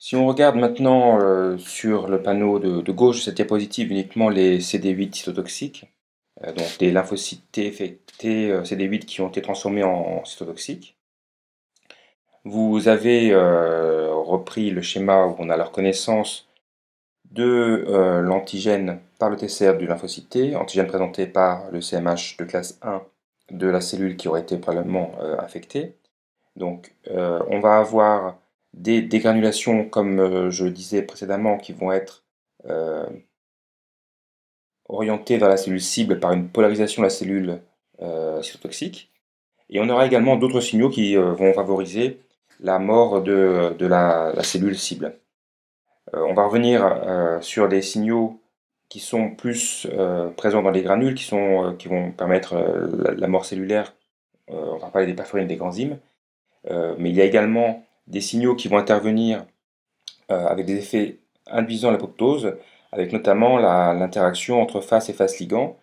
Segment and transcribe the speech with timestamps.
[0.00, 4.28] Si on regarde maintenant euh, sur le panneau de, de gauche de cette diapositive uniquement
[4.28, 5.86] les CD8 cytotoxiques,
[6.44, 7.72] euh, donc des lymphocytes T
[8.24, 10.96] euh, CD8 qui ont été transformés en cytotoxiques,
[12.44, 16.48] vous avez repris le schéma où on a la reconnaissance
[17.30, 17.84] de
[18.22, 23.02] l'antigène par le TCR du lymphocyte T, antigène présenté par le CMH de classe 1
[23.50, 25.96] de la cellule qui aurait été probablement infectée.
[26.56, 28.38] Donc on va avoir
[28.78, 32.24] des dégranulations, comme euh, je le disais précédemment, qui vont être
[32.68, 33.06] euh,
[34.88, 37.60] orientées vers la cellule cible par une polarisation de la cellule
[38.00, 39.10] euh, cytotoxique.
[39.68, 42.20] Et on aura également d'autres signaux qui vont favoriser
[42.60, 45.18] la mort de, la, cellule cible.
[46.14, 48.40] on va revenir sur des signaux
[48.88, 49.86] qui sont plus
[50.38, 52.56] présents dans les granules, qui, vont permettre
[53.14, 53.94] la, mort cellulaire.
[54.46, 55.98] on va parler des perforines des enzymes.
[56.64, 59.44] mais il y a également des signaux qui vont intervenir
[60.30, 62.56] euh, avec des effets induisant l'apoptose,
[62.92, 65.78] avec notamment l'interaction entre face et face ligand.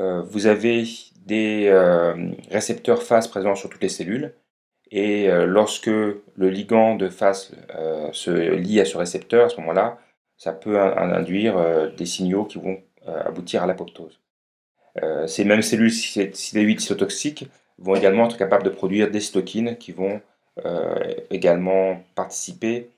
[0.00, 0.84] Euh, vous avez
[1.26, 4.34] des euh, récepteurs face présents sur toutes les cellules,
[4.90, 7.50] et lorsque le ligand de face
[8.12, 9.98] se lie à ce récepteur, à ce moment-là,
[10.36, 14.20] ça peut induire des signaux qui vont aboutir à l'apoptose.
[15.26, 17.46] ces mêmes cellules CD8 cytotoxiques
[17.78, 20.20] vont également être capables de produire des cytokines qui vont
[20.64, 22.88] euh, également participer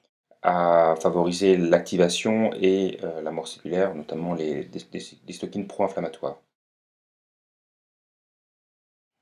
[0.42, 6.38] à favoriser l'activation et euh, la mort cellulaire, notamment les, des, pro-inflammatoires.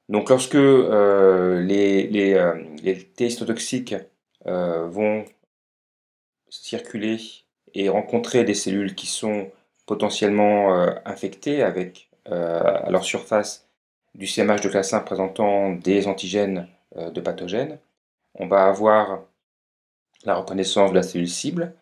[0.08, 3.94] Donc lorsque euh, les, les, T cytotoxiques
[4.44, 5.24] vont
[6.50, 7.18] circuler
[7.72, 9.50] et rencontrer des cellules qui sont
[9.86, 10.72] potentiellement
[11.06, 13.68] infectées avec à leur surface
[14.14, 17.78] du CMH de classe 1 présentant des antigènes de pathogènes,
[18.34, 19.24] on va avoir
[20.24, 21.74] la reconnaissance de la cellule cible,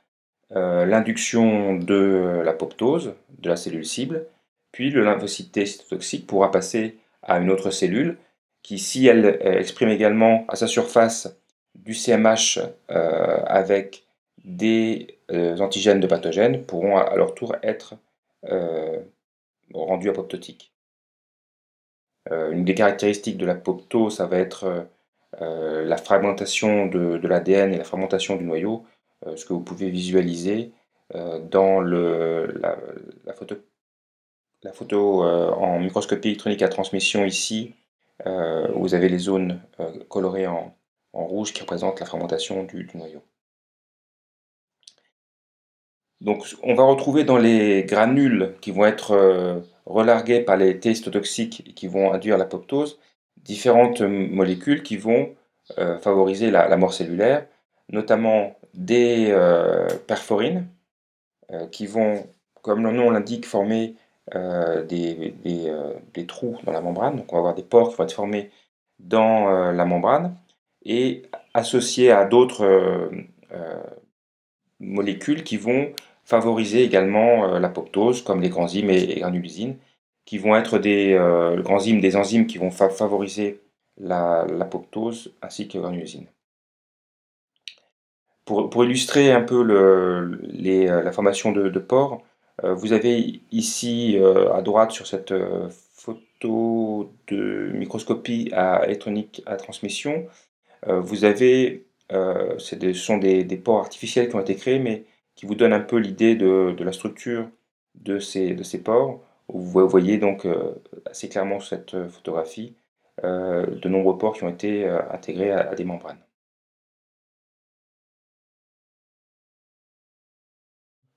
[0.55, 4.27] euh, l'induction de l'apoptose de la cellule cible,
[4.71, 8.19] puis le lymphocyte cytotoxique pourra passer à une autre cellule
[8.63, 11.35] qui, si elle euh, exprime également à sa surface
[11.75, 12.59] du CMH
[12.91, 14.05] euh, avec
[14.45, 15.19] des
[15.61, 17.95] antigènes de pathogènes, pourront à leur tour être
[19.73, 20.73] rendus apoptotiques.
[22.29, 24.89] une des caractéristiques de l'apoptose, ça va être
[25.41, 28.85] euh, la fragmentation de, l'ADN et la fragmentation du noyau,
[29.27, 30.73] euh, ce que vous pouvez visualiser
[31.15, 32.77] euh, dans la,
[34.75, 37.75] photo, en microscopie électronique à transmission ici,
[38.25, 39.61] vous avez les zones
[40.09, 40.77] colorées en,
[41.13, 43.23] rouge qui représentent la fragmentation du, noyau.
[46.21, 51.65] Donc on va retrouver dans les granules qui vont être relargués par les tests toxiques
[51.67, 52.99] et qui vont induire l'apoptose,
[53.43, 55.35] différentes molécules qui vont
[55.79, 57.47] euh, favoriser la, mort cellulaire,
[57.89, 60.67] notamment des euh, perforines
[61.53, 62.27] euh, qui vont,
[62.63, 63.95] comme le nom l'indique, former
[64.89, 65.35] des,
[66.27, 67.17] trous dans la membrane.
[67.17, 68.51] Donc on va avoir des pores qui vont être formés
[68.99, 70.37] dans la membrane
[70.85, 71.23] et
[71.55, 73.11] associés à d'autres
[74.79, 75.93] molécules qui vont
[76.25, 79.77] favoriser également l'apoptose, comme les granzymes et, et granulusines
[80.25, 83.61] qui vont être des euh, granzymes, des enzymes qui vont favoriser
[83.99, 86.27] l'apoptose ainsi que granulusine.
[88.45, 92.23] Pour, pour, illustrer un peu euh, la formation de, pores,
[92.65, 94.19] euh, vous avez ici
[94.53, 95.35] à droite sur cette
[95.95, 100.27] photo de microscopie à électronique à transmission,
[100.89, 105.05] vous avez, ce sont des, des, pores artificiels qui ont été créés, mais
[105.37, 107.49] qui vous donnent un peu l'idée de, de, la structure
[107.95, 109.23] de ces, de ces pores.
[109.53, 110.75] Vous voyez donc euh,
[111.07, 112.75] assez clairement sur cette euh, photographie
[113.23, 116.19] euh, de nombreux pores qui ont été intégrés à, des membranes.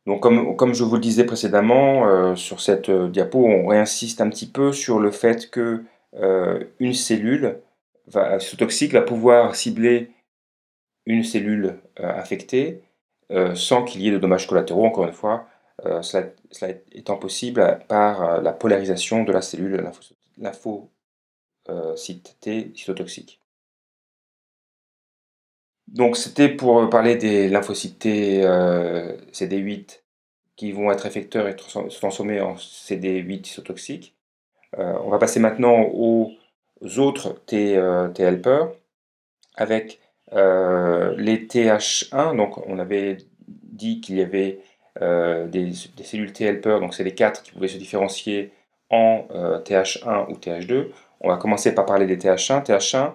[0.05, 4.71] Donc comme, je vous le disais précédemment, sur cette diapo, on réinsiste un petit peu
[4.71, 5.83] sur le fait que
[6.93, 7.59] cellule
[8.05, 10.11] va, toxique va pouvoir cibler
[11.07, 12.83] une cellule infectée
[13.55, 15.47] sans qu'il y ait de dommages collatéraux, encore une fois,
[15.85, 16.27] euh, cela,
[16.91, 19.83] étant possible par euh, la polarisation de la cellule
[20.37, 23.39] lymphocyte T cytotoxique.
[25.87, 28.41] Donc c'était pour parler des lymphocytes T
[29.31, 30.01] CD8
[30.55, 34.15] qui vont être effecteurs et se transformer en CD8 cytotoxiques.
[34.79, 36.31] Euh, on va passer maintenant aux
[36.97, 37.73] autres T,
[38.17, 38.71] helpers
[39.55, 39.99] avec
[40.31, 42.35] les TH1.
[42.35, 43.17] Donc on avait
[43.47, 44.59] dit qu'il y avait
[45.01, 48.53] euh, des, cellules T helper, donc c'est les quatre qui pouvaient se différencier
[48.89, 50.87] en euh, TH1 ou TH2.
[51.19, 52.63] On va commencer par parler des TH1.
[52.63, 53.11] TH1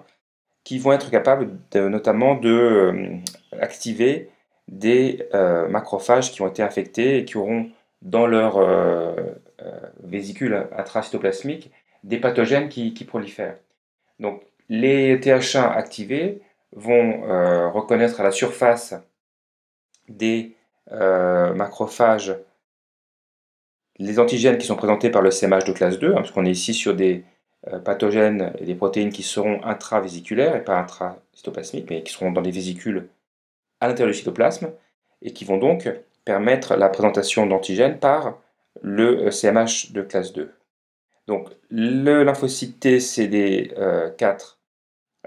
[0.63, 3.17] qui vont être capables notamment de euh,
[3.59, 4.29] activer
[4.67, 5.27] des
[5.69, 7.69] macrophages qui ont été infectés et qui auront
[8.01, 8.57] dans leur
[10.01, 11.71] vésicule intracytoplasmique
[12.05, 13.57] des pathogènes qui, prolifèrent.
[14.21, 16.39] Donc les TH1 activés
[16.73, 17.21] vont
[17.71, 18.95] reconnaître à la surface
[20.07, 20.55] des
[20.91, 22.35] macrophages
[24.01, 26.51] les antigènes qui sont présentés par le CMH de classe 2, hein, parce qu'on est
[26.51, 27.23] ici sur des
[27.67, 32.41] euh, pathogènes et des protéines qui seront intravésiculaires et pas intracytoplasmiques, mais qui seront dans
[32.41, 33.07] des vésicules
[33.79, 34.71] à l'intérieur du cytoplasme,
[35.21, 35.89] et qui vont donc
[36.25, 38.39] permettre la présentation d'antigènes par
[38.81, 40.51] le CMH de classe 2.
[41.27, 44.55] Donc le lymphocyte TCD4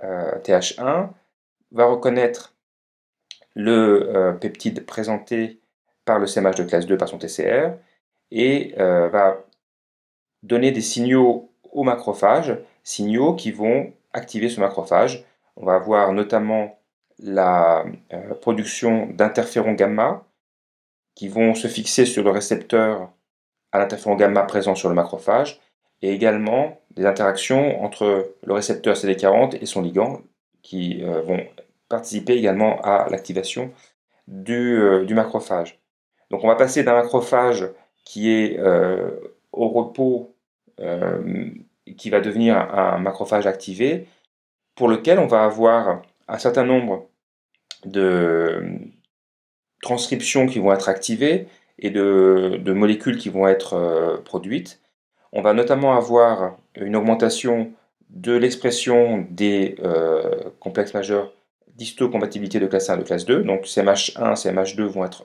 [0.02, 1.10] euh, TH1
[1.70, 2.53] va reconnaître
[3.54, 5.60] le euh, peptide présenté
[6.04, 7.72] par le CMH de classe 2 par son TCR,
[8.30, 9.38] et euh, va
[10.42, 15.24] donner des signaux au macrophage, signaux qui vont activer ce macrophage.
[15.56, 16.78] On va avoir notamment
[17.18, 20.24] la euh, production d'interférons gamma
[21.14, 23.12] qui vont se fixer sur le récepteur
[23.72, 25.60] à l'interféron gamma présent sur le macrophage
[26.02, 30.22] et également des interactions entre le récepteur CD40 et son ligand
[30.62, 31.40] qui vont
[31.88, 33.72] participer également à l'activation
[34.26, 35.78] du, du macrophage.
[36.30, 37.68] Donc on va passer d'un macrophage
[38.04, 39.10] qui est euh,
[39.52, 40.34] au repos,
[40.80, 41.48] euh,
[41.96, 44.06] qui va devenir un macrophage activé,
[44.74, 47.06] pour lequel on va avoir un certain nombre
[47.84, 48.64] de
[49.82, 51.46] transcriptions qui vont être activées
[51.78, 54.80] et de, molécules qui vont être euh, produites.
[55.32, 57.72] On va notamment avoir une augmentation
[58.10, 59.76] de l'expression des
[60.60, 61.32] complexes majeurs
[61.74, 63.42] d'histocompatibilité de classe 1 et de classe 2.
[63.42, 65.24] Donc CMH1, CMH2 vont être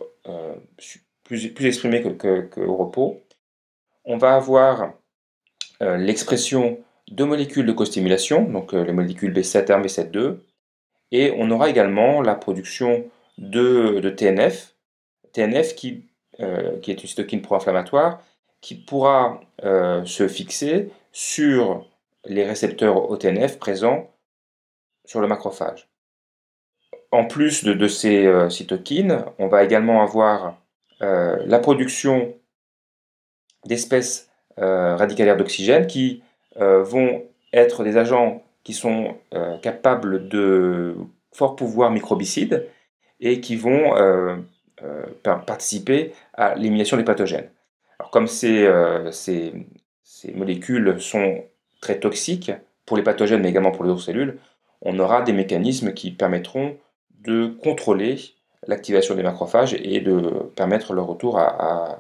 [1.30, 3.22] plus, plus exprimé qu'au que, repos.
[4.04, 4.94] On va avoir
[5.82, 6.80] euh, l'expression
[7.10, 10.40] de molécules de co-stimulation, donc euh, les molécules B7-1, B7-2,
[11.12, 13.06] et on aura également la production
[13.38, 14.76] de, TNF,
[15.34, 16.06] TNF qui,
[16.40, 18.22] euh, qui est une cytokine pro-inflammatoire,
[18.62, 21.88] qui pourra se fixer sur
[22.26, 24.12] les récepteurs OTNF présents
[25.06, 25.89] sur le macrophage.
[27.12, 30.60] En plus de, ces cytokines, on va également avoir
[31.02, 32.34] euh, la production
[33.66, 34.30] d'espèces
[34.60, 36.24] euh, radicalaires d'oxygène qui
[36.58, 37.24] euh, vont
[37.54, 39.16] être des agents qui sont
[39.64, 40.96] capables de
[41.32, 42.68] fort pouvoir microbicide
[43.20, 43.96] et qui vont
[45.24, 47.50] participer à l'élimination des pathogènes.
[47.98, 48.70] Alors, comme ces,
[50.36, 51.44] molécules sont
[51.82, 52.52] très toxiques
[52.86, 54.38] pour les pathogènes mais également pour les autres cellules,
[54.82, 56.78] on aura des mécanismes qui permettront
[57.24, 58.18] de contrôler
[58.68, 61.98] l'activation des macrophages et de permettre leur retour à,